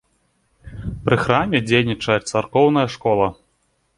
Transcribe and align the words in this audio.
Пры 1.09 1.15
храме 1.25 1.59
дзейнічае 1.67 2.17
царкоўная 2.31 2.87
школа. 2.97 3.27